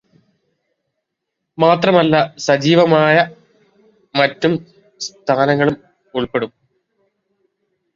[1.57, 2.15] മാത്രമല്ല
[2.47, 3.15] സജീവമായ
[4.15, 5.77] മറ്റു പ്രസ്ഥാനങ്ങളും
[6.13, 6.51] ഉൾപ്പെടും.